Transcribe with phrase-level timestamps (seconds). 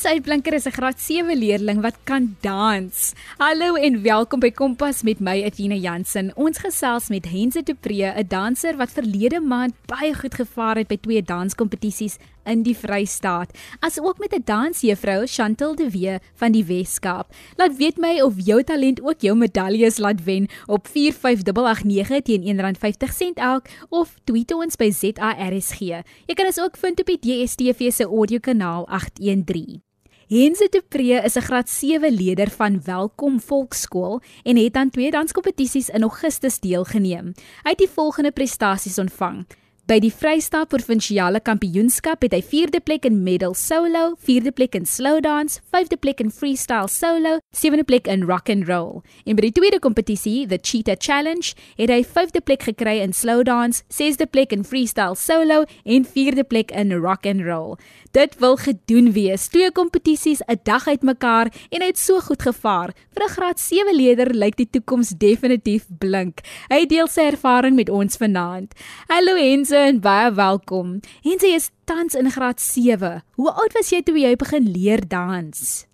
[0.00, 3.12] Ons uitblinker is 'n graad 7 leerling wat kan dans.
[3.36, 6.32] Hallo en welkom by Kompas met my Athena Jansen.
[6.36, 10.88] Ons gesels met Hense de Pre, 'n danser wat verlede maand baie goed gevaar het
[10.88, 16.64] by twee danskompetisies in die Vrystaat, asook met 'n dansjuffrou, Chantel de Wee van die
[16.64, 17.34] Weskaap.
[17.56, 23.34] Laat weet my of jou talent ook jou medaljes laat wen op 45889 teen R1.50
[23.34, 25.80] elk of tweet ons by ZARSG.
[26.26, 29.82] Jy kan ons ook vind op die DSTV se audiokanaal 813.
[30.30, 35.10] Hense de Pre is 'n graad 7 leerder van Welkom Volkskool en het aan twee
[35.10, 37.34] danskompetisies in Augustus deelgeneem.
[37.62, 39.46] Hy het die volgende prestasies ontvang:
[39.90, 44.84] By die Vrystaat Provinsiale Kampioenskap het hy 4de plek in medal solo, 4de plek in
[44.86, 49.00] slow dance, 5de plek in freestyle solo, 7de plek in rock and roll.
[49.26, 53.42] En by die tweede kompetisie, the Cheetah Challenge, het hy 5de plek gekry in slow
[53.42, 57.74] dance, 6de plek in freestyle solo en 4de plek in rock and roll.
[58.10, 59.48] Dit wil gedoen wees.
[59.48, 62.90] Twee kompetisies 'n dag uitmekaar en hy het so goed gevaar.
[63.14, 66.40] Vir 'n graad 7 leerder lyk die toekoms definitief blink.
[66.68, 68.74] Hy deel sy ervaring met ons vanaand.
[69.06, 71.00] Hallo Hense en baie welkom.
[71.22, 73.22] Hense is tans in graad 7.
[73.34, 75.86] Hoe oud was jy toe jy begin leer dans?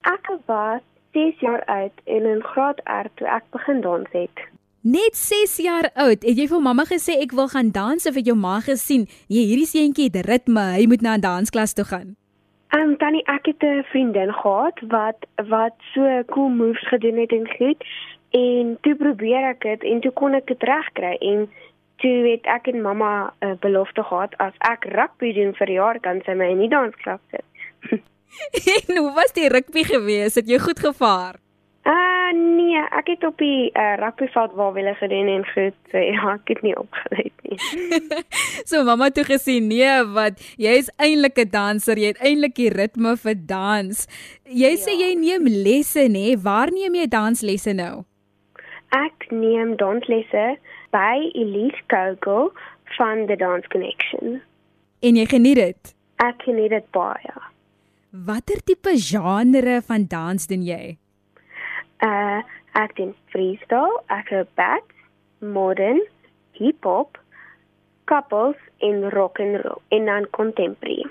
[0.00, 0.80] Ek was
[1.12, 4.55] 6 jaar oud en in graad R toe ek begin dans het.
[4.86, 8.28] Net 6 jaar oud, het jy vir mamma gesê ek wil gaan dans of het
[8.28, 12.14] jou ma gesien, jy hierdie seentjie het ritme, hy moet na 'n dansklas toe gaan?
[12.70, 17.32] Ehm um, tannie, ek het 'n vriendin gehad wat wat so cool moves gedoen het
[17.32, 17.82] en goed
[18.30, 21.50] en toe probeer ek dit en toe kon ek dit regkry en
[21.96, 25.98] toe het ek en mamma 'n uh, belofte gehad as ek rugby doen vir jaar
[26.00, 27.46] kan sy my in die dansklas sit.
[28.86, 30.34] en hoe was die rugby gewees?
[30.34, 31.45] Het jy goed gevaar?
[32.26, 36.32] Uh nee, ek het op die uh, rugbyveld waar wille gedoen en goed, so ja,
[36.32, 37.58] ek het nie opgelet nie.
[38.70, 42.72] so mamma toe gesien, nee, wat jy is eintlik 'n danser, jy het eintlik die
[42.72, 44.06] ritme vir dans.
[44.42, 44.82] Jy ja.
[44.86, 48.02] sê jy neem lesse nê, waar neem jy danslesse nou?
[48.96, 50.58] Ek neem danslesse
[50.90, 52.50] by Elise Kogel
[52.98, 54.40] van the Dance Connection.
[55.02, 55.96] En jy geniet dit?
[56.26, 57.40] Ek geniet dit baie.
[58.10, 60.96] Watter tipe genre van dans doen jy?
[62.04, 62.42] Uh
[62.76, 64.84] ek doen freestyle, acrobat,
[65.40, 66.02] modern,
[66.58, 67.16] hip hop,
[68.04, 71.06] couples en rock and roll en dan contemporary.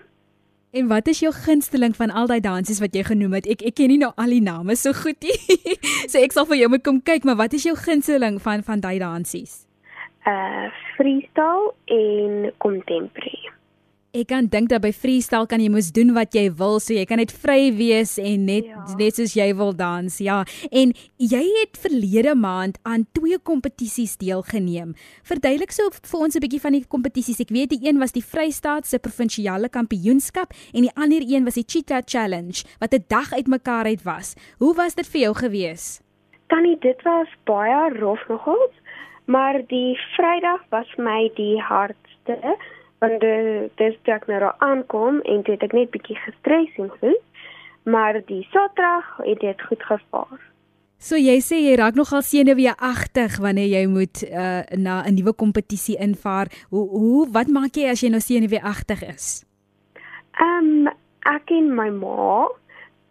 [0.75, 3.49] En wat is jou gunsteling van al daai dansies wat jy genoem het?
[3.49, 5.57] Ek ek ken nie nou al die name so goed nie.
[6.11, 8.83] so ek sal vir jou moet kom kyk, maar wat is jou gunsteling van van
[8.83, 9.63] daai dansies?
[10.29, 10.69] Uh
[10.99, 13.55] freestyle en contemporary
[14.15, 17.03] ek kan dink dat by freestyle kan jy mos doen wat jy wil, so jy
[17.09, 18.83] kan net vry wees en net ja.
[18.99, 20.19] net soos jy wil dans.
[20.23, 20.43] Ja.
[20.71, 24.93] En jy het verlede maand aan twee kompetisies deelgeneem.
[25.27, 27.41] Verduidelik so vir ons 'n bietjie van die kompetisies.
[27.41, 31.55] Ek weet die een was die Vrystaat se provinsiale kampioenskap en die ander een was
[31.55, 34.35] die Cheetah Challenge wat 'n dag uitmekaar uit was.
[34.59, 36.01] Hoe was dit vir jou gewees?
[36.47, 38.73] Tannie, dit was baie rof nogals,
[39.25, 42.37] maar die Vrydag was my die hardste
[42.99, 43.21] want
[43.79, 47.23] dis toe ek nou daar aankom en toe het ek net bietjie gestres en goed.
[47.85, 50.41] Maar die Saterdag het dit goed gevaar.
[50.97, 55.97] So jy sê jy raak nogal senuweeagtig wanneer jy moet uh, na 'n nuwe kompetisie
[55.99, 56.47] invaar.
[56.69, 59.45] Hoe hoe wat maak jy as jy nou senuweeagtig is?
[60.39, 60.93] Ehm um,
[61.25, 62.47] ek en my ma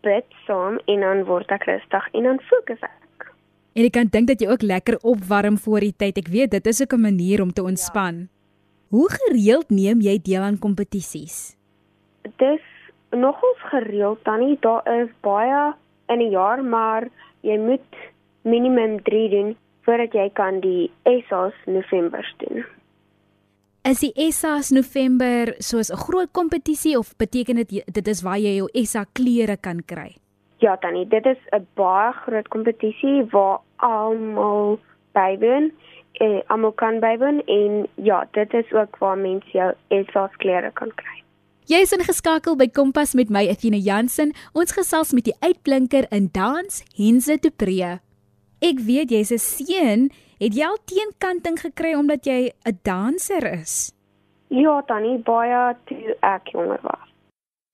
[0.03, 3.31] bid saam en dan word ek rustig en dan fokus ek.
[3.75, 6.19] En ek kan dink dat jy ook lekker opwarm voor die tyd.
[6.19, 8.15] Ek weet dit is ook 'n manier om te ontspan.
[8.15, 8.34] Ja.
[8.95, 11.57] Hoe gereeld neem jy deel aan kompetisies?
[12.39, 12.63] Dis
[13.11, 15.75] nogals gereeld tannie, daar is baie
[16.15, 17.09] in 'n jaar, maar
[17.41, 17.91] jy moet
[18.43, 22.65] minimum 3 doen voordat jy kan die ESA's November doen.
[23.83, 28.55] Is die ESA's November soos 'n groot kompetisie of beteken dit dit is waar jy
[28.57, 30.15] jou ESA klere kan kry?
[30.59, 34.79] Ja tannie, dit is 'n baie groot kompetisie waar almal
[35.13, 35.73] bywoon
[36.21, 40.91] eh, almal kan bywoon en ja, dit is ook waar mense jou ESA's klere kan
[40.95, 41.23] kry.
[41.65, 44.35] Jy is ingeskakel by Kompas met my Athena Jansen.
[44.53, 47.95] Ons gesels met die uitblinker in dans, Hense de Pre.
[48.61, 53.93] Ek weet jy's 'n seun, het jy al teenkanting gekry omdat jy 'n danser is?
[54.49, 57.09] Ja, tannie, baie toe ek jonger was.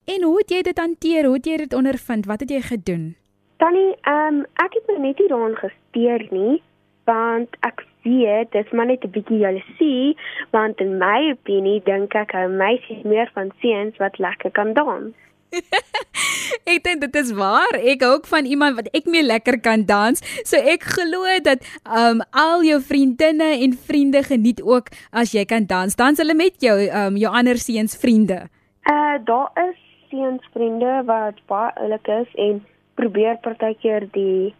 [0.05, 1.25] En hoe het jy dit hanteer?
[1.25, 2.25] Hoe het jy dit ondervind?
[2.25, 3.15] Wat het jy gedoen?
[3.57, 6.61] Tannie, ehm um, ek het net nie daaraan gesteer nie
[7.05, 10.17] want ek weet dis maar net 'n bietjie jaloesie
[10.51, 15.13] want in my opinie dink ek hou meisies meer van seuns wat lekker kan dans.
[16.71, 17.75] ek dink dit is waar.
[17.75, 20.23] Ek hou ook van iemand wat ek mee lekker kan dans.
[20.47, 25.65] So ek glo dat um al jou vriendinne en vriende geniet ook as jy kan
[25.65, 25.95] dans.
[25.95, 28.47] Dans hulle met jou um jou ander seuns vriende.
[28.87, 29.79] Uh daar is
[30.11, 32.63] seunsvriende wat baie oulik is en
[32.99, 34.53] probeer partykeer die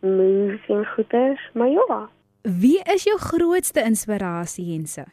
[0.00, 2.08] moves en goeters, maar ja.
[2.42, 5.04] Wie is jou grootste inspirasie, Hense?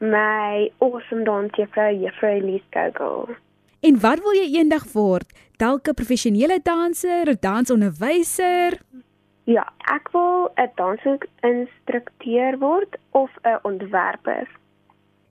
[0.00, 3.34] My awesome dansjuffrou, Juffrou Elise Gogol.
[3.80, 5.28] En wat wil jy eendag word?
[5.58, 8.80] Dalk 'n professionele danser, 'n dansonderwyser?
[9.44, 14.48] Ja, ek wil 'n dansinstrukteur word of 'n ontwerper.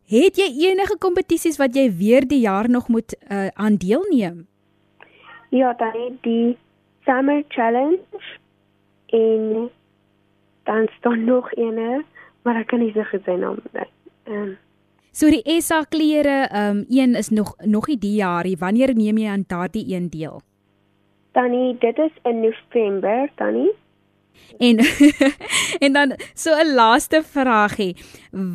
[0.06, 4.48] Het jy enige kompetisies wat jy weer die jaar nog moet uh, aan deelneem?
[5.50, 6.58] Ja, dan het die
[7.04, 8.00] Summer Challenge
[9.06, 9.70] en
[10.64, 12.04] dan staan nog eene,
[12.44, 13.88] maar ek kan nie se gesê naam nie.
[14.26, 14.58] Ehm
[15.12, 18.56] So die SA klere, ehm um, een is nog nog nie die jaar nie.
[18.58, 20.42] Wanneer neem jy aan daardie een deel?
[21.32, 23.72] Tannie, dit is in November, Tannie.
[24.58, 24.80] En
[25.86, 27.96] en dan so 'n laaste vraagie.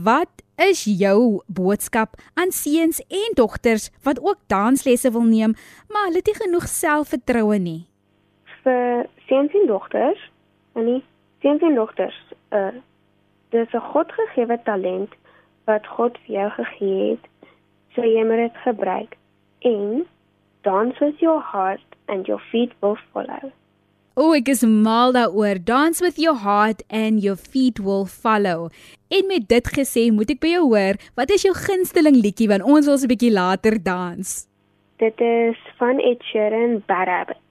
[0.03, 5.53] Wat is jou boodskap aan seuns en dogters wat ook danslesse wil neem,
[5.89, 7.87] maar hulle het nie genoeg selfvertroue nie?
[8.63, 10.31] Vir seuns en dogters,
[10.73, 11.05] Tannie,
[11.41, 12.19] seuns en dogters,
[12.51, 12.75] uh
[13.51, 15.13] dis 'n godgegewe talent
[15.65, 17.53] wat God vir jou gegee het,
[17.95, 19.17] so jy moet dit gebruik.
[19.59, 20.07] En
[20.63, 23.53] dance with your heart and your feet will follow.
[24.17, 25.59] O, ek is mal daaroor.
[25.65, 28.71] Dance with your heart and your feet will follow.
[29.09, 32.65] En met dit gesê, moet ek by jou hoor, wat is jou gunsteling liedjie want
[32.65, 34.49] ons wil 'n bietjie later dans?
[34.97, 37.46] Dit is van Ed Sheeran, Bad Habits.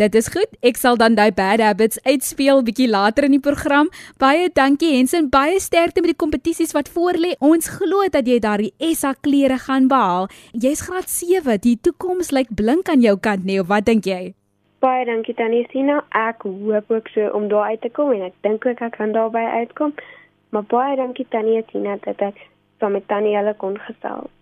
[0.00, 0.48] Dit is goed.
[0.64, 3.90] Ek sal dan daai bad habits uitspeel bietjie later in die program.
[4.22, 7.34] Baie dankie Hensen, baie sterkte met die kompetisies wat voorlê.
[7.44, 10.30] Ons glo dat jy daardie SA klere gaan behaal.
[10.56, 11.58] Jy's graad 7.
[11.66, 14.32] Die toekoms lyk blink aan jou kant, nee, wat dink jy?
[14.80, 16.00] Baie dankie Tannie Sina.
[16.16, 19.12] Ek hoop ook so om daar uit te kom en ek dink ook ek kan
[19.12, 19.92] daarby uitkom.
[20.56, 22.40] Maar baie dankie Tannie Sina dat ek
[22.80, 24.32] saam met Tannie hulle kon gesels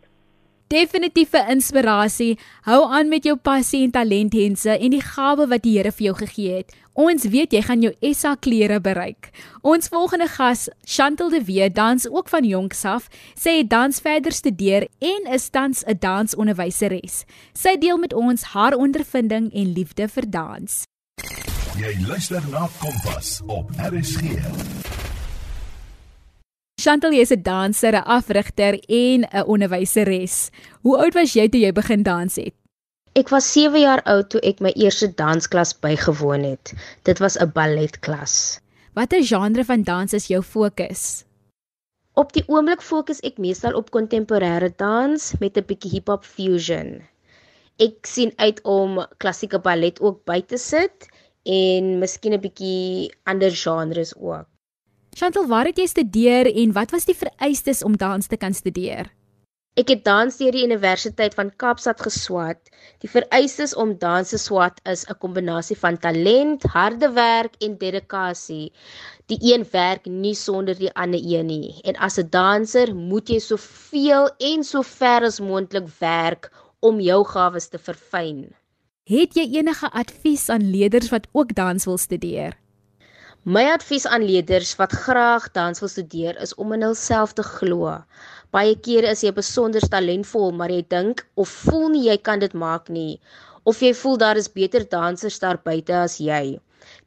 [0.69, 2.37] definitiewe inspirasie.
[2.69, 6.11] Hou aan met jou passie en talent Hense en die gawe wat die Here vir
[6.11, 6.77] jou gegee het.
[6.99, 9.31] Ons weet jy gaan jou SA klere bereik.
[9.63, 13.07] Ons volgende gas, Chantel de Wee, dans ook van jonks af.
[13.39, 17.25] Sy het dans verder studeer en is tans 'n dansonderwyseres.
[17.55, 20.83] Sy deel met ons haar ondervinding en liefde vir dans.
[21.79, 24.88] Jy luister na Kompas op RSG.
[26.79, 30.35] Chantal, jy's 'n danser, 'n afrigter en 'n onderwyseres.
[30.87, 32.55] Hoe oud was jy toe jy begin dans het?
[33.19, 36.73] Ek was 7 jaar oud toe ek my eerste dansklas bygewoon het.
[37.03, 38.61] Dit was 'n balletklas.
[38.95, 41.25] Watter genre van dans is jou fokus?
[42.15, 47.03] Op die oomblik fokus ek meestal op kontemporêre dans met 'n bietjie hip-hop fusion.
[47.79, 51.11] Ek sien uit om klassieke ballet ook by te sit
[51.43, 54.47] en miskien 'n bietjie ander genres ook.
[55.19, 59.09] Chantal, waar het jy studeer en wat was die vereistes om dans te kan studeer?
[59.79, 62.71] Ek het dans deur die Universiteit van Kaapstad geswat.
[63.03, 68.71] Die vereistes om dans te swat is 'n kombinasie van talent, harde werk en dedikasie.
[69.27, 71.75] Die een werk nie sonder die ander een nie.
[71.83, 77.25] En as 'n danser moet jy soveel en so ver as moontlik werk om jou
[77.25, 78.55] gawes te verfyn.
[79.05, 82.55] Het jy enige advies aan leerders wat ook dans wil studeer?
[83.45, 87.93] My advies aan leerders wat graag dans wil studeer is om in hulself te glo.
[88.51, 92.53] Baie kere is jy besonder talentvol, maar jy dink of voel nie jy kan dit
[92.53, 93.21] maak nie,
[93.63, 96.59] of jy voel daar is beter dansers daar buite as jy.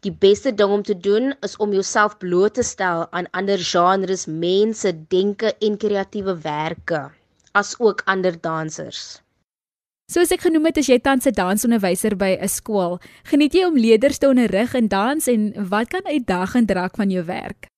[0.08, 4.26] Die beste ding om te doen is om jouself bloot te stel aan ander genres,
[4.26, 7.10] mense, denke en kreatiewe werke,
[7.54, 9.20] as ook ander dansers.
[10.12, 13.00] Soos ek genoem het, as jy tans 'n dansonderwyser by 'n skool,
[13.32, 15.42] geniet jy om leerders te onderrig in dans en
[15.72, 17.72] wat kan uitdagend raak van jou werk?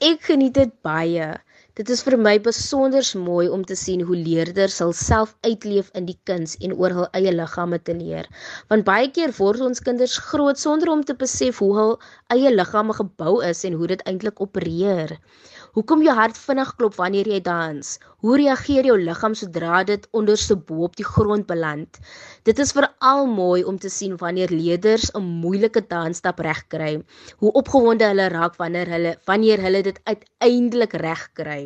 [0.00, 1.40] Ek geniet dit baie.
[1.80, 6.18] Dit is vir my besonder mooi om te sien hoe leerders hulself uitleef in die
[6.28, 8.28] kuns en oor hul eie liggame te leer.
[8.68, 11.94] Want baie keer word ons kinders groot sonder om te besef hoe hul
[12.36, 15.16] eie liggame gebou is en hoe dit eintlik opereer.
[15.70, 17.90] Hoekom jou hart vinnig klop wanneer jy dans?
[18.24, 22.00] Hoe reageer jou liggaam sodra dit onderste bo op die grond beland?
[22.48, 26.90] Dit is veral mooi om te sien wanneer leerders 'n moeilike dansstap regkry.
[27.38, 31.62] Hoe opgewonde hulle raak wanneer hulle wanneer hulle dit uiteindelik regkry.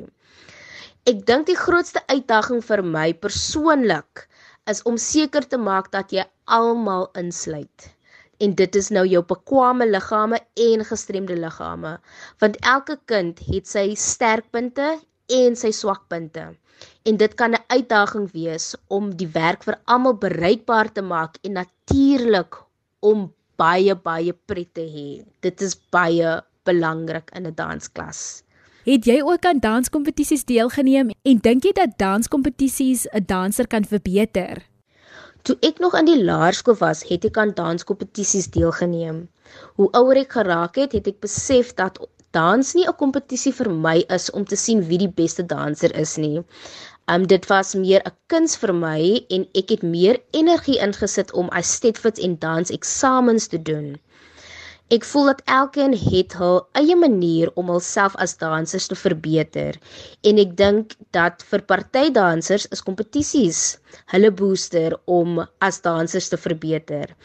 [1.09, 4.29] Ek dink die grootste uitdaging vir my persoonlik
[4.69, 7.95] is om seker te maak dat jy almal insluit
[8.39, 11.99] en dit is nou jou bekwame liggame en gestremde liggame.
[12.39, 16.55] Want elke kind het sy sterkpunte en sy swakpunte.
[17.05, 21.53] En dit kan 'n uitdaging wees om die werk vir almal bereikbaar te maak en
[21.53, 22.57] natuurlik
[23.01, 25.25] om baie baie pret te hê.
[25.41, 28.43] Dit is baie belangrik in 'n dansklas.
[28.85, 34.74] Het jy ook aan danskompetisies deelgeneem en dink jy dat danskompetisies 'n danser kan verbeter?
[35.45, 39.17] Toe ek nog in die laerskool was, het ek aan danskompetisies deelgeneem.
[39.77, 41.99] Hoe ouer ek geraak het, het ek besef dat
[42.37, 46.17] dans nie 'n kompetisie vir my is om te sien wie die beste danser is
[46.17, 46.41] nie.
[47.17, 49.03] Um dit was meer 'n kuns vir my
[49.37, 53.97] en ek het meer energie ingesit om aesthetics en dans eksamens te doen.
[54.93, 59.79] Ek voel dat elkeen het hul eie manier om hulself as dansers te verbeter
[60.29, 63.63] en ek dink dat vir party dansers is kompetisies
[64.13, 67.17] hulle booster om as dansers te verbeter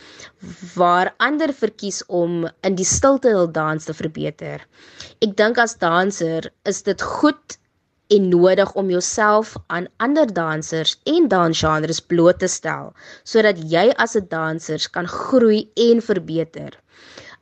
[0.80, 4.64] waar ander verkies om in die stilte hul dans te verbeter.
[5.20, 7.60] Ek dink as danser is dit goed
[8.16, 12.94] en nodig om jouself aan ander dansers en dansgenres bloot te stel
[13.28, 16.80] sodat jy as 'n danser kan groei en verbeter.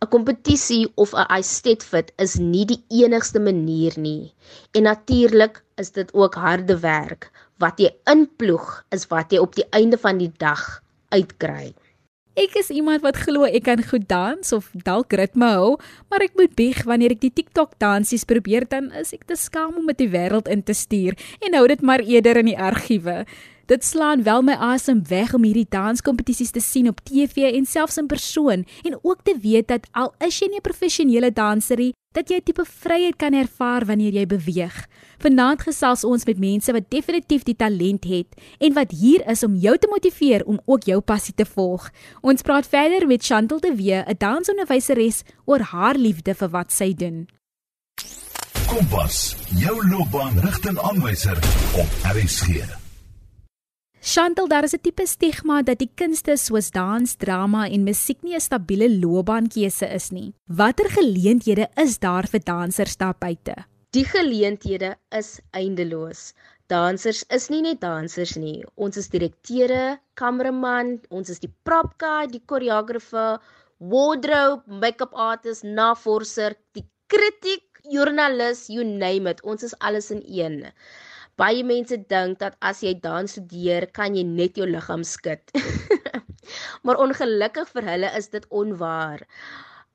[0.01, 4.33] 'n kompetisie of 'n aestet fit is nie die enigste manier nie.
[4.71, 7.31] En natuurlik is dit ook harde werk.
[7.57, 11.73] Wat jy inploeg is wat jy op die einde van die dag uitkry.
[12.37, 15.77] Ek is iemand wat glo ek kan goed dans of dalk ritme hou,
[16.09, 19.79] maar ek moet bieg wanneer ek die TikTok dansies probeer dan is ek te skaam
[19.81, 23.25] om dit die wêreld in te stuur en hou dit maar eerder in die argiewe.
[23.67, 27.97] Dit slaan wel my asem weg om hierdie danskompetisies te sien op TV en selfs
[27.99, 32.29] in persoon en ook te weet dat al is jy nie 'n professionele danserie, dat
[32.29, 34.87] jy 'n tipe vryheid kan ervaar wanneer jy beweeg.
[35.17, 38.27] Vanaand gesels ons met mense wat definitief die talent het
[38.59, 41.89] en wat hier is om jou te motiveer om ook jou passie te volg.
[42.21, 46.93] Ons praat verder met Chantel de Wee, 'n dansonderwyseres oor haar liefde vir wat sy
[46.93, 47.27] doen.
[48.67, 51.37] Kompas, jou loopbaanrigtingaanwyser
[51.75, 52.86] op RSG.
[54.01, 58.35] Chantel, daar is 'n tipe stigma dat die kunste soos dans, drama en musiek nie
[58.35, 60.33] 'n stabiele loopbaankeuse is nie.
[60.45, 63.55] Watter geleenthede is daar vir dansers daar buite?
[63.91, 66.33] Die geleenthede is eindeloos.
[66.67, 68.63] Dansers is nie net dansers nie.
[68.75, 73.39] Ons is direkteure, kameraman, ons is die prop guy, die koreografe,
[73.79, 79.43] wardrobe, make-up artist, navorser, die kritiek, joernalis, you name it.
[79.43, 80.65] Ons is alles in een.
[81.37, 85.53] Baie mense dink dat as jy dans studeer, kan jy net jou liggaam skud.
[86.85, 89.21] maar ongelukkig vir hulle is dit onwaar.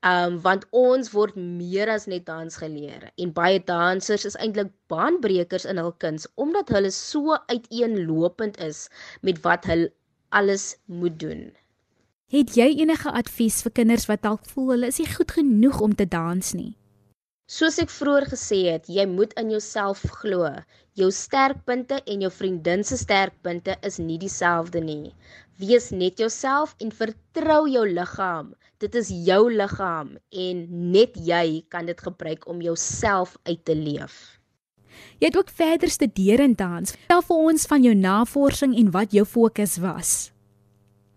[0.07, 5.67] Um want ons word meer as net dans geleer en baie dansers is eintlik baanbrekers
[5.71, 8.89] in hul kuns omdat hulle so uiteenlopend is
[9.23, 9.93] met wat hulle
[10.35, 11.53] alles moet doen.
[12.35, 15.95] Het jy enige advies vir kinders wat dalk voel hulle is nie goed genoeg om
[15.95, 16.73] te dans nie?
[17.53, 20.47] Soos ek vroeër gesê het, jy moet in jouself glo.
[20.97, 25.13] Jou sterkpunte en jou vriendin se sterkpunte is nie dieselfde nie.
[25.61, 28.55] Wees net jouself en vertrou jou liggaam.
[28.81, 30.15] Dit is jou liggaam
[30.47, 30.65] en
[30.97, 34.17] net jy kan dit gebruik om jouself uit te leef.
[35.21, 36.97] Jy het ook verder studeer in dans.
[36.97, 40.32] Vertel vir ons van jou navorsing en wat jou fokus was.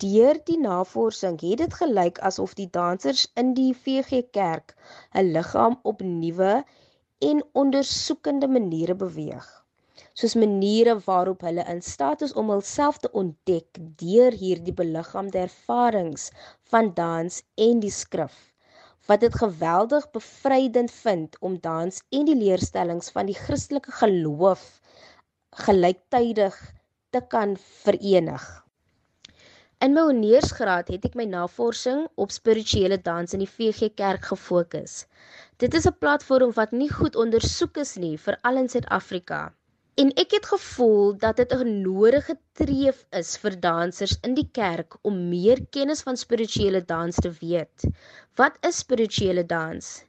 [0.03, 4.73] Deur die navorsing het dit gelyk asof die dansers in die VG Kerk
[5.21, 6.55] 'n liggaam op nuwe
[7.29, 9.45] en ondersoekende maniere beweeg,
[10.13, 16.27] soos maniere waarop hulle in staat is om hulself te ontdek deur hierdie beliggaamde ervarings
[16.73, 18.35] van dans en die skrif
[19.07, 24.67] wat dit geweldig bevrydend vind om dans en die leerstellings van die Christelike geloof
[25.65, 26.59] gelyktydig
[27.09, 28.64] te kan verenig.
[29.85, 34.95] In my honeursgraad het ek my navorsing op spirituele dans in die VG Kerk gefokus.
[35.61, 39.41] Dit is 'n platform wat nie goed ondersoek is nie, veral in Suid-Afrika.
[40.03, 44.97] En ek het gevoel dat dit 'n nodige treef is vir dansers in die kerk
[45.03, 47.85] om meer kennis van spirituele dans te weet.
[48.41, 50.03] Wat is spirituele dans?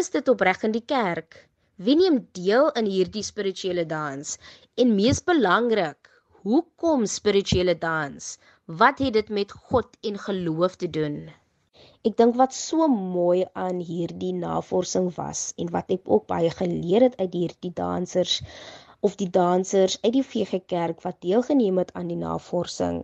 [0.00, 1.46] Is dit opreg in die kerk?
[1.76, 4.38] Wie neem deel in hierdie spirituele dans?
[4.74, 6.10] En mees belangrik,
[6.42, 8.38] hoekom spirituele dans?
[8.78, 11.14] Wat het dit met God en geloof te doen?
[12.06, 17.02] Ek dink wat so mooi aan hierdie navorsing was en wat ek ook baie geleer
[17.08, 18.36] het uit hierdie dansers
[19.08, 23.00] of die dansers uit die VG Kerk wat deelgeneem het aan die navorsing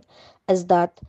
[0.55, 1.03] is dat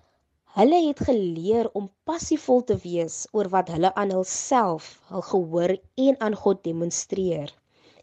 [0.57, 5.77] hulle het geleer om passievol te wees oor wat hulle aan hulself, hul gehoor
[6.09, 7.55] en aan God demonstreer.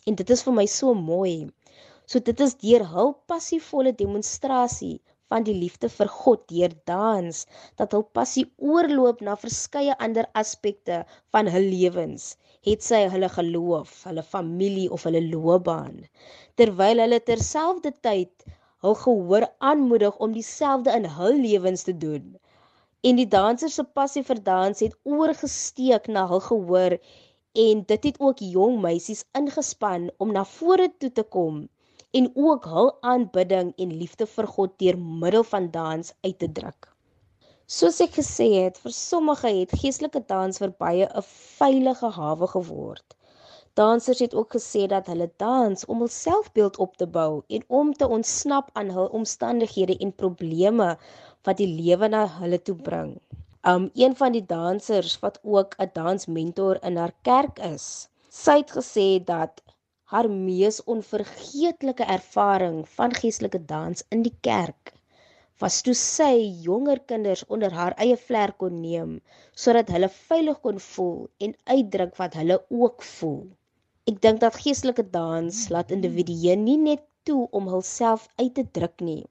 [0.08, 1.50] En dit is vir my so mooi.
[2.08, 5.02] So dit is deur hul passievolle demonstrasie
[5.34, 7.38] van die liefde vir God deur dans
[7.82, 11.00] dat hul passie oorloop na verskeie ander aspekte
[11.36, 12.28] van hul lewens
[12.70, 15.98] het sy hulle geloof hulle familie of hulle loopbaan.
[16.62, 18.48] Terwyl hulle terselfdertyd
[18.86, 22.34] hul gehoor aanmoedig om dieselfde in hul lewens te doen.
[23.06, 26.98] En die dansers se passie vir dans het oorgesteek na hul gehoor
[27.66, 31.66] en dit het ook jong meisies ingespan om na vore toe te kom
[32.20, 36.88] en ook hul aanbidding en liefde vir God deur middel van dans uit te druk.
[37.78, 41.24] Soos ek gesê het, vir sommige het geestelike dans vir baie 'n
[41.60, 43.16] veilige hawe geword.
[43.80, 47.94] Dansers het ook gesê dat hulle dans om hul selfbeeld op te bou en om
[47.94, 50.88] te ontsnap aan hul omstandighede en probleme
[51.44, 53.12] wat die lewe na hulle toe bring.
[53.74, 58.72] Um een van die dansers wat ook 'n dansmentor in haar kerk is, sy het
[58.72, 59.62] gesê dat
[60.16, 64.96] haar mees onvergeetlike ervaring van geestelike dans in die kerk
[65.64, 66.32] was toe sy
[66.68, 69.12] jonger kinders onder haar eie vlerk kon neem
[69.64, 73.44] sodat hulle veilig kon voel en uitdruk wat hulle ook voel.
[74.12, 79.04] Ek dink dat geestelike dans laat individue nie net toe om hulself uit te druk
[79.10, 79.24] nie,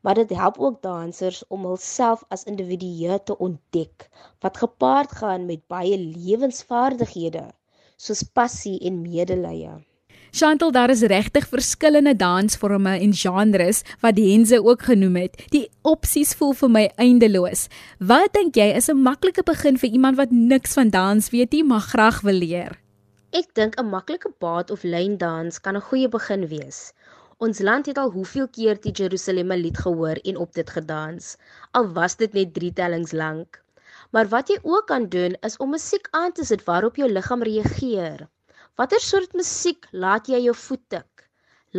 [0.00, 4.08] maar dit help ook dansers om hulself as individue te ontdek
[4.44, 7.48] wat gepaard gaan met baie lewensvaardighede
[7.96, 9.76] soos passie en medelee.
[10.30, 15.44] Chantel, daar is regtig verskillende dansforme en genres wat Hense ook genoem het.
[15.50, 17.68] Die opsies voel vir my eindeloos.
[17.98, 21.64] Wat dink jy is 'n maklike begin vir iemand wat niks van dans weet nie,
[21.64, 22.78] maar graag wil leer?
[23.32, 26.92] Ek dink 'n maklike baat of lyn dans kan 'n goeie begin wees.
[27.38, 31.36] Ons land het al hoeveel keer die Jerusalem lied gehoor en op dit gedans,
[31.72, 33.62] al was dit net 3 tellings lank.
[34.10, 37.42] Maar wat jy ook kan doen is om musiek aan te sit waarop jou liggaam
[37.42, 38.28] reageer.
[38.76, 41.22] Watter soort musiek laat jy jou voet tik?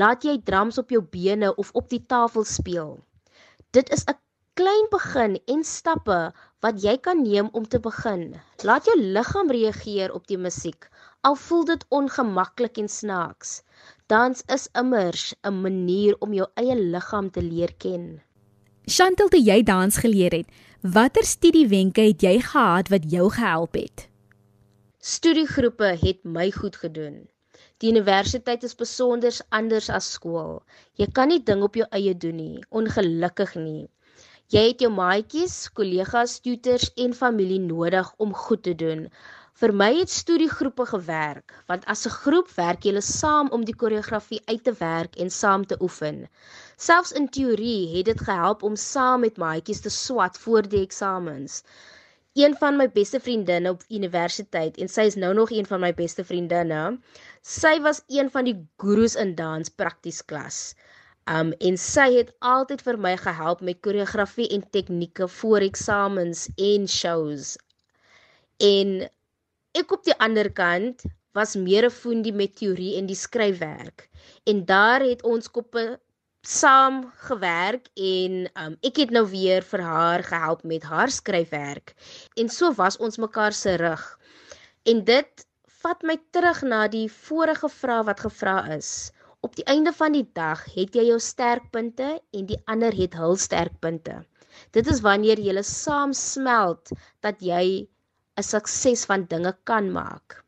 [0.02, 2.96] Laat jy drums op jou bene of op die tafel speel?
[3.78, 4.18] Dit is 'n
[4.58, 6.18] klein begin en stappe
[6.66, 8.42] wat jy kan neem om te begin.
[8.64, 10.90] Laat jou liggaam reageer op die musiek,
[11.22, 13.62] al voel dit ongemaklik en snaaks.
[14.08, 18.22] Dans is immers 'n manier om jou eie liggaam te leer ken.
[18.86, 20.50] Chantel, toe jy dans geleer het,
[20.82, 24.07] watter studiewenke het jy gehad wat jou gehelp het?
[25.06, 27.18] Studiegroepe het my goed gedoen.
[27.84, 30.64] Die universiteit is besonder anders as skool.
[30.98, 33.84] Jy kan nie ding op jou eie doen nie, ongelukkig nie.
[34.50, 39.06] Jy het jou maatjies, kollegas, tutors en familie nodig om goed te doen.
[39.62, 44.42] Vir my het studiegroepe gewerk, want as 'n groep werk julle saam om die koreografie
[44.48, 46.26] uit te werk en saam te oefen.
[46.76, 51.64] Selfs in teorie het dit gehelp om saam met maatjies te swat voor die eksamens
[52.38, 55.90] een van my beste vriendinne op universiteit en sy is nou nog een van my
[55.98, 56.82] beste vriendinne.
[57.42, 60.60] Sy was een van die gurus in dans prakties klas.
[61.28, 66.88] Um en sy het altyd vir my gehelp met koreografie en tegnieke voor eksamens en
[66.88, 67.56] shows.
[68.62, 69.08] En
[69.78, 71.04] ek op die ander kant
[71.38, 74.10] was meer 'n foendie met teorie en die skryfwerk.
[74.46, 76.00] En daar het ons koppe
[76.48, 81.92] saam gewerk en um, ek het nou weer vir haar gehelp met haar skryfwerk.
[82.40, 84.06] En so was ons mekaar se rug.
[84.88, 85.44] En dit
[85.84, 89.12] vat my terug na die vorige vraag wat gevra is.
[89.44, 93.36] Op die einde van die dag het jy jou sterkpunte en die ander het hul
[93.36, 94.22] sterkpunte.
[94.72, 97.88] Dit is wanneer jy saam smelt dat jy
[98.38, 100.44] 'n sukses van dinge kan maak.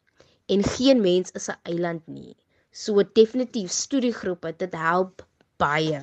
[0.47, 2.37] En geen mens is 'n eiland nie.
[2.71, 5.27] So definitief studiegroepe dit help
[5.59, 5.99] baie.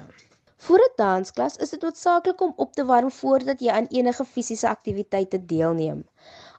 [0.65, 4.69] Voor 'n dansklas is dit noodsaaklik om op te warm voordat jy aan enige fisiese
[4.69, 6.05] aktiwiteite deelneem.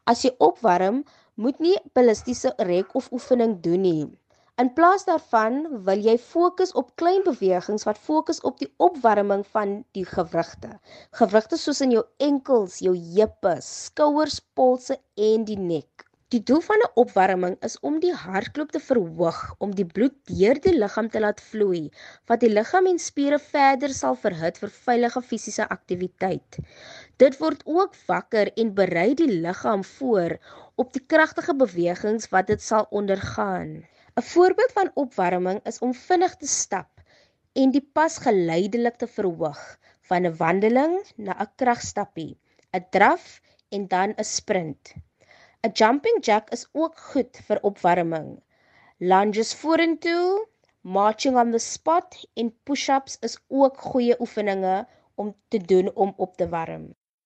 [0.03, 1.03] As jy opwarm,
[1.35, 4.19] moet nie ballistiese rek of oefening doen nie.
[4.57, 9.85] In plaas daarvan wil jy fokus op klein bewegings wat fokus op die opwarming van
[9.91, 10.79] die gewrigte.
[11.11, 15.96] Gewrigte soos in jou enkels, jou heupe, skouers, polse en die nek.
[16.33, 20.59] Die doel van 'n opwarming is om die hartklop te verhoog om die bloed deur
[20.65, 21.85] die liggaam te laat vloei
[22.31, 26.59] wat die liggaam en spiere verder sal verhit vir veilige fisiese aktiwiteit.
[27.23, 30.35] Dit word ook wakker en berei die liggaam voor
[30.75, 33.71] op die kragtige bewegings wat dit sal ondergaan.
[34.17, 36.91] 'n Voorbeeld van opwarming is om vinnig te stap
[37.55, 39.65] en die pas geleidelik te verhoog
[40.11, 42.33] van 'n wandeling na 'n kragstappie,
[42.75, 45.06] 'n draf en dan 'n sprint.
[45.65, 48.27] 'n Jumping jack is ook goed vir opwarming.
[49.11, 50.45] Lunges vorentoe,
[50.81, 54.75] marching on the spot en push-ups is ook goeie oefeninge
[55.15, 56.85] om te doen om op te warm.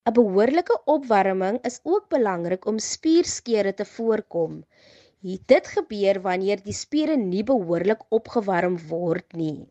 [0.10, 4.64] 'n Behoorlike opwarming is ook belangrik om spierskere te voorkom.
[5.54, 9.68] Dit gebeur wanneer die spiere nie behoorlik opgewarm word nie.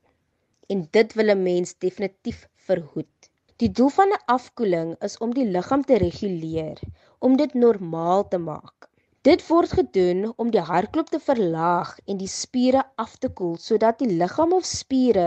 [0.68, 3.19] En dit wil 'n mens definitief verhoed.
[3.60, 6.78] Die doel van 'n afkoeling is om die liggaam te reguleer
[7.26, 8.86] om dit normaal te maak.
[9.28, 13.98] Dit word gedoen om die hartklop te verlaag en die spiere af te koel sodat
[13.98, 15.26] die liggaam of spiere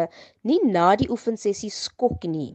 [0.51, 2.49] nie na die oefensessie skok nie.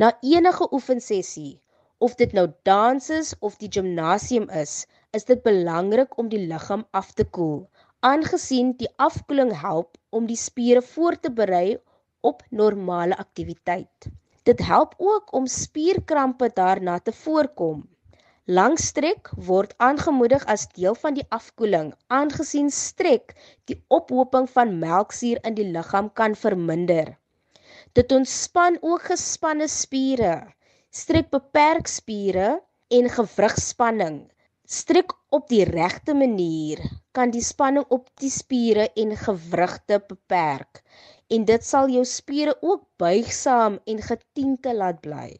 [0.00, 1.60] Na enige oefensessie,
[1.98, 6.86] of dit nou dans is of die gimnasium is, is dit belangrik om die liggaam
[7.02, 7.66] af te koel,
[8.00, 11.76] aangesien die afkoeling help om die spiere voor te berei
[12.20, 14.08] op normale aktiwiteit.
[14.48, 17.82] Dit help ook om spierkrampe daarna te voorkom.
[18.48, 23.34] Langstrek word aangemoedig as deel van die afkoeling, aangesien strek
[23.68, 27.10] die ophoping van melksuur in die liggaam kan verminder.
[27.92, 30.32] Dit ontspan ook gespanne spiere,
[30.88, 32.48] strek beperk spiere
[32.88, 34.18] en gewrigspanning.
[34.64, 36.80] Strik op die regte manier
[37.12, 40.80] kan die spanning op die spiere en gewrigte beperk
[41.28, 45.36] en dit sal jou spiere ook buigsaam en getiente laat bly.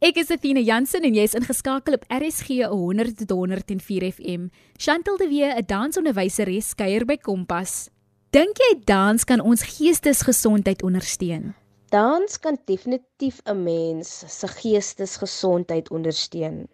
[0.00, 4.46] Ek is Athena Jansen en jy's ingeskakel op RSG 100 tot 104 FM.
[4.80, 7.90] Chantel de Wee, 'n dansonderwyseres, kuier by Kompas.
[8.30, 11.54] Dink jy dans kan ons geestesgesondheid ondersteun?
[11.90, 16.68] Dans kan definitief 'n mens se geestesgesondheid ondersteun.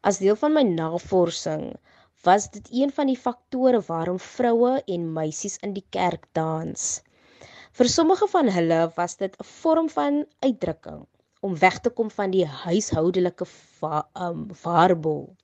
[0.00, 1.76] As deel van my navorsing
[2.24, 7.02] was dit een van die faktore waarom vroue en meisies in die kerk dans.
[7.76, 11.06] Vir sommige van hulle was dit 'n vorm van uitdrukking
[11.40, 13.46] om weg te kom van die huishoudelike
[13.80, 15.36] va um waarbol.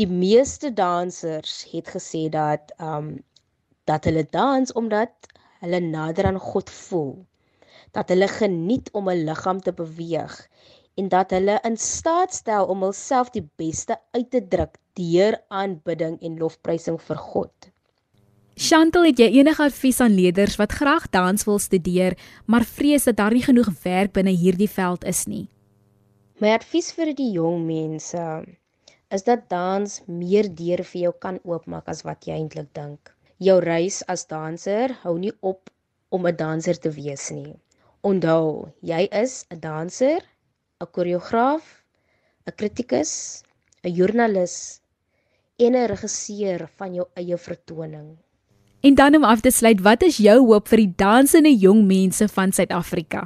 [0.00, 3.24] Die meeste dansers het gesê dat um
[3.84, 5.12] dat hulle dans omdat
[5.60, 7.26] hulle nader aan God voel.
[7.92, 10.48] Dat hulle geniet om 'n liggaam te beweeg
[10.94, 16.20] en dat hulle in staat stel om hulself die beste uit te druk deur aanbidding
[16.22, 17.73] en lofprysing vir God.
[18.54, 22.14] Chantel, het jy enige advies aan leerders wat graag dans wil studeer,
[22.46, 25.48] maar vrees dat daar nie genoeg werk binne hierdie veld is nie?
[26.38, 28.22] My advies vir die jong mense
[29.10, 33.10] is dat dans meer deure vir jou kan oopmaak as wat jy eintlik dink.
[33.42, 35.70] Jou reis as danser hou nie op
[36.14, 37.58] om 'n danser te wees nie.
[38.02, 40.22] Onthou, jy is 'n danser
[40.80, 41.82] 'n koreograaf,
[42.46, 43.42] 'n kritikus,
[43.82, 44.80] 'n joernalis
[45.58, 48.14] en 'n regisseur van jou eie vertoning.
[48.84, 52.26] En dan om af te sluit, wat is jou hoop vir die dansende jong mense
[52.28, 53.22] van Suid-Afrika?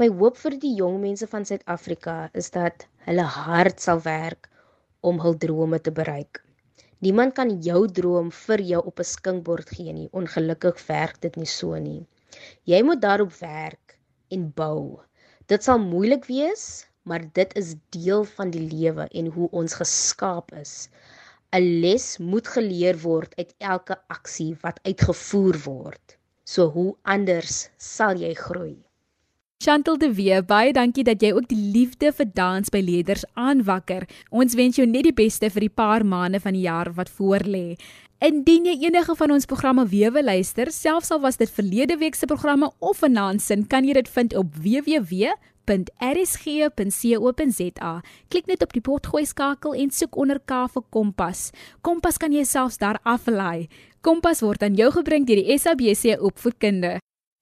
[0.00, 4.48] My hoop vir die jong mense van Suid-Afrika is dat hulle hard sal werk
[5.04, 6.40] om hul drome te bereik.
[7.04, 10.08] Niemand kan jou droom vir jou op 'n skinkbord gee nie.
[10.16, 12.06] Ongelukkig werk dit nie so nie.
[12.64, 13.98] Jy moet daarop werk
[14.30, 14.96] en bou.
[15.46, 20.52] Dit sal moeilik wees, maar dit is deel van die lewe en hoe ons geskaap
[20.52, 20.88] is.
[21.52, 26.18] 'n Les moet geleer word uit elke aksie wat uitgevoer word.
[26.44, 28.76] So hoe anders sal jy groei?
[29.58, 34.04] Chantel de Wee, baie dankie dat jy ook die liefde vir dans by leerders aanwakker.
[34.30, 37.78] Ons wens jou net die beste vir die paar maande van die jaar wat voorlê.
[38.20, 42.14] Indien jy enige van ons programme weer wil luister, selfs al was dit verlede week
[42.14, 44.54] se programme of vanaand se, kan jy dit vind op
[45.66, 48.00] www.rsg.co.za.
[48.28, 51.50] Klik net op die potgooi skakel en soek onder K vir Kompas.
[51.82, 53.68] Kompas kan jy selfs daar aflaai.
[54.00, 56.98] Kompas word aan jou gebring deur die SABC opvoedkunde.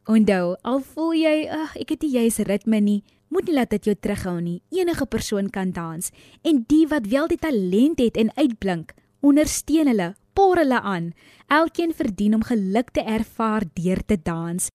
[0.09, 3.01] Onthou, al voel jy, ag, ek het nie juis ritme nie,
[3.33, 4.61] moet nie laat dit jou terughou nie.
[4.73, 6.13] Enige persoon kan dans
[6.45, 8.93] en die wat wel die talent het en uitblink,
[9.25, 11.13] ondersteun hulle por hulle aan.
[11.49, 14.69] Elkeen verdien om geluk te ervaar deur te dans.